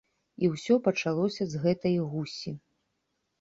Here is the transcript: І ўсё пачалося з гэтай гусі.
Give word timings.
І 0.45 0.47
ўсё 0.53 0.77
пачалося 0.87 1.47
з 1.51 1.61
гэтай 1.67 1.95
гусі. 2.15 2.55